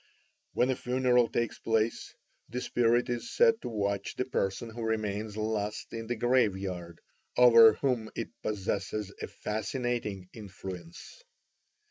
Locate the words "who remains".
4.71-5.37